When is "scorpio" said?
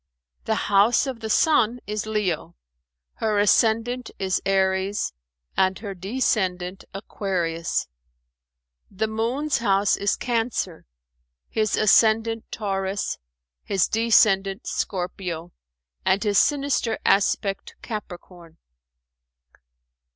14.65-15.51